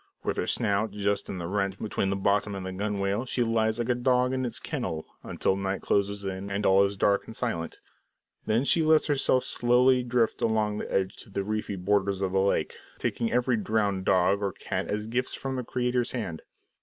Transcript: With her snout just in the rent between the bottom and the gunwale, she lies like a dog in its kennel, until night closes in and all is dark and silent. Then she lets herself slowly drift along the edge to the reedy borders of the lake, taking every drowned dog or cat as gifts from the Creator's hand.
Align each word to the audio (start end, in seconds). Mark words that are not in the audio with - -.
With 0.23 0.37
her 0.37 0.47
snout 0.47 0.89
just 0.93 1.29
in 1.29 1.37
the 1.37 1.45
rent 1.45 1.77
between 1.77 2.09
the 2.09 2.15
bottom 2.15 2.55
and 2.55 2.65
the 2.65 2.73
gunwale, 2.73 3.23
she 3.27 3.43
lies 3.43 3.77
like 3.77 3.89
a 3.89 3.93
dog 3.93 4.33
in 4.33 4.45
its 4.45 4.59
kennel, 4.59 5.05
until 5.21 5.55
night 5.55 5.83
closes 5.83 6.25
in 6.25 6.49
and 6.49 6.65
all 6.65 6.83
is 6.83 6.97
dark 6.97 7.27
and 7.27 7.35
silent. 7.35 7.77
Then 8.47 8.65
she 8.65 8.81
lets 8.81 9.05
herself 9.05 9.43
slowly 9.43 10.01
drift 10.01 10.41
along 10.41 10.79
the 10.79 10.91
edge 10.91 11.17
to 11.17 11.29
the 11.29 11.43
reedy 11.43 11.75
borders 11.75 12.23
of 12.23 12.31
the 12.31 12.39
lake, 12.39 12.77
taking 12.97 13.31
every 13.31 13.57
drowned 13.57 14.05
dog 14.05 14.41
or 14.41 14.53
cat 14.53 14.87
as 14.87 15.05
gifts 15.05 15.35
from 15.35 15.55
the 15.55 15.63
Creator's 15.63 16.13
hand. 16.13 16.41